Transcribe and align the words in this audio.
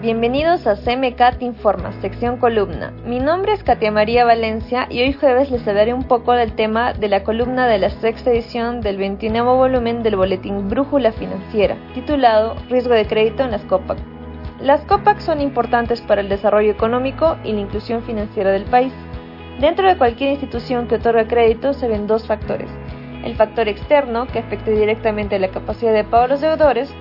bienvenidos 0.00 0.66
a 0.66 0.76
CMK 0.76 1.38
Te 1.38 1.44
Informa, 1.44 1.92
sección 2.00 2.38
columna. 2.38 2.92
Mi 3.04 3.20
nombre 3.20 3.52
es 3.52 3.62
Katia 3.62 3.90
María 3.90 4.24
Valencia 4.24 4.86
y 4.88 5.02
hoy 5.02 5.12
jueves 5.12 5.50
les 5.50 5.68
hablaré 5.68 5.92
un 5.92 6.04
poco 6.04 6.32
del 6.32 6.54
tema 6.54 6.94
de 6.94 7.08
la 7.08 7.22
columna 7.24 7.66
de 7.66 7.78
la 7.78 7.90
sexta 7.90 8.30
edición 8.30 8.80
del 8.80 8.96
21 8.96 9.44
volumen 9.44 10.02
del 10.02 10.16
boletín 10.16 10.70
Brújula 10.70 11.12
Financiera, 11.12 11.76
titulado 11.92 12.56
Riesgo 12.70 12.94
de 12.94 13.06
crédito 13.06 13.42
en 13.42 13.50
las 13.50 13.64
COPAC. 13.64 13.98
Las 14.60 14.80
COPAC 14.82 15.20
son 15.20 15.42
importantes 15.42 16.00
para 16.00 16.22
el 16.22 16.30
desarrollo 16.30 16.70
económico 16.70 17.36
y 17.44 17.52
la 17.52 17.60
inclusión 17.60 18.02
financiera 18.02 18.52
del 18.52 18.64
país. 18.64 18.94
Dentro 19.60 19.86
de 19.86 19.98
cualquier 19.98 20.30
institución 20.30 20.88
que 20.88 20.94
otorga 20.94 21.28
crédito 21.28 21.74
se 21.74 21.86
ven 21.86 22.06
dos 22.06 22.26
factores. 22.26 22.70
El 23.24 23.34
factor 23.34 23.68
externo, 23.68 24.26
que 24.26 24.38
afecta 24.38 24.70
directamente 24.70 25.38
la 25.38 25.48
capacidad 25.48 25.92
de 25.92 26.04
pago 26.04 26.22
de 26.22 26.28
los 26.28 26.40
deudores, 26.40 26.94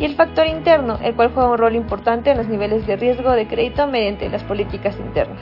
y 0.00 0.06
el 0.06 0.14
factor 0.14 0.46
interno, 0.46 0.98
el 1.02 1.14
cual 1.14 1.30
juega 1.34 1.50
un 1.50 1.58
rol 1.58 1.76
importante 1.76 2.30
en 2.30 2.38
los 2.38 2.48
niveles 2.48 2.86
de 2.86 2.96
riesgo 2.96 3.32
de 3.32 3.46
crédito 3.46 3.86
mediante 3.86 4.30
las 4.30 4.42
políticas 4.42 4.98
internas. 4.98 5.38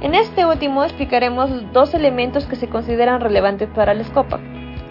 En 0.00 0.14
este 0.14 0.46
último 0.46 0.84
explicaremos 0.84 1.50
dos 1.72 1.92
elementos 1.94 2.46
que 2.46 2.54
se 2.54 2.68
consideran 2.68 3.20
relevantes 3.20 3.68
para 3.74 3.94
la 3.94 4.04
SCOPAC. 4.04 4.40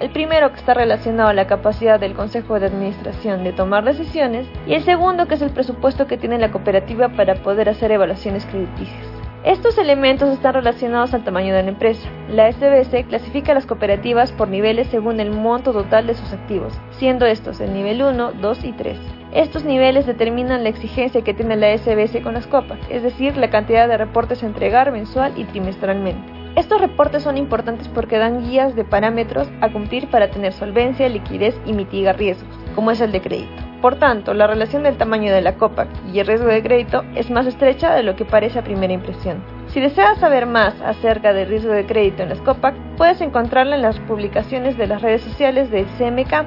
El 0.01 0.11
primero 0.11 0.51
que 0.51 0.59
está 0.59 0.73
relacionado 0.73 1.29
a 1.29 1.33
la 1.33 1.47
capacidad 1.47 1.99
del 1.99 2.13
Consejo 2.13 2.59
de 2.59 2.67
Administración 2.67 3.45
de 3.45 3.53
tomar 3.53 3.85
decisiones 3.85 4.45
y 4.67 4.73
el 4.73 4.83
segundo 4.83 5.25
que 5.25 5.35
es 5.35 5.41
el 5.41 5.51
presupuesto 5.51 6.05
que 6.05 6.17
tiene 6.17 6.37
la 6.37 6.51
cooperativa 6.51 7.07
para 7.07 7.35
poder 7.35 7.69
hacer 7.69 7.93
evaluaciones 7.93 8.45
crediticias. 8.45 9.16
Estos 9.47 9.77
elementos 9.77 10.27
están 10.27 10.55
relacionados 10.55 11.13
al 11.13 11.23
tamaño 11.23 11.55
de 11.55 11.63
la 11.63 11.69
empresa. 11.69 12.09
La 12.27 12.51
SBC 12.51 13.07
clasifica 13.07 13.53
las 13.53 13.65
cooperativas 13.65 14.33
por 14.33 14.49
niveles 14.49 14.87
según 14.87 15.21
el 15.21 15.31
monto 15.31 15.71
total 15.71 16.05
de 16.05 16.15
sus 16.15 16.33
activos, 16.33 16.73
siendo 16.99 17.25
estos 17.25 17.61
el 17.61 17.73
nivel 17.73 18.03
1, 18.03 18.33
2 18.33 18.63
y 18.65 18.73
3. 18.73 18.99
Estos 19.31 19.63
niveles 19.63 20.05
determinan 20.05 20.63
la 20.63 20.69
exigencia 20.69 21.21
que 21.21 21.33
tiene 21.33 21.55
la 21.55 21.77
SBC 21.77 22.23
con 22.23 22.33
las 22.33 22.45
copas, 22.45 22.77
es 22.89 23.03
decir, 23.03 23.37
la 23.37 23.49
cantidad 23.49 23.87
de 23.87 23.95
reportes 23.95 24.43
a 24.43 24.47
entregar 24.47 24.91
mensual 24.91 25.31
y 25.37 25.45
trimestralmente. 25.45 26.29
Estos 26.57 26.81
reportes 26.81 27.23
son 27.23 27.37
importantes 27.37 27.87
porque 27.87 28.17
dan 28.17 28.49
guías 28.49 28.75
de 28.75 28.83
parámetros 28.83 29.47
a 29.61 29.71
cumplir 29.71 30.09
para 30.09 30.29
tener 30.29 30.51
solvencia, 30.51 31.07
liquidez 31.07 31.57
y 31.65 31.71
mitigar 31.71 32.17
riesgos, 32.17 32.53
como 32.75 32.91
es 32.91 32.99
el 32.99 33.13
de 33.13 33.21
crédito. 33.21 33.66
Por 33.81 33.99
tanto, 33.99 34.33
la 34.33 34.47
relación 34.47 34.83
del 34.83 34.97
tamaño 34.97 35.31
de 35.31 35.41
la 35.41 35.55
copa 35.55 35.87
y 36.11 36.19
el 36.19 36.27
riesgo 36.27 36.47
de 36.47 36.63
crédito 36.63 37.03
es 37.15 37.29
más 37.29 37.45
estrecha 37.45 37.93
de 37.93 38.03
lo 38.03 38.15
que 38.15 38.25
parece 38.25 38.59
a 38.59 38.63
primera 38.63 38.93
impresión. 38.93 39.43
Si 39.67 39.79
deseas 39.79 40.17
saber 40.17 40.47
más 40.47 40.79
acerca 40.81 41.33
del 41.33 41.47
riesgo 41.47 41.73
de 41.73 41.85
crédito 41.85 42.23
en 42.23 42.29
las 42.29 42.41
COPAC, 42.41 42.73
puedes 42.97 43.21
encontrarla 43.21 43.75
en 43.75 43.83
las 43.83 43.99
publicaciones 43.99 44.77
de 44.77 44.87
las 44.87 45.01
redes 45.01 45.21
sociales 45.21 45.69
del 45.69 45.85
CMK 45.97 46.45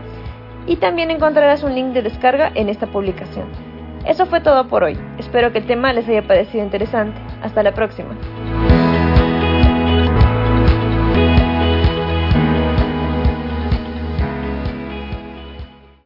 y 0.66 0.76
también 0.76 1.10
encontrarás 1.10 1.62
un 1.62 1.74
link 1.74 1.92
de 1.92 2.02
descarga 2.02 2.50
en 2.54 2.68
esta 2.68 2.86
publicación. 2.86 3.46
Eso 4.04 4.26
fue 4.26 4.40
todo 4.40 4.66
por 4.66 4.82
hoy. 4.82 4.98
Espero 5.18 5.52
que 5.52 5.58
el 5.58 5.66
tema 5.66 5.92
les 5.92 6.08
haya 6.08 6.26
parecido 6.26 6.64
interesante. 6.64 7.20
Hasta 7.42 7.62
la 7.62 7.72
próxima. 7.72 8.16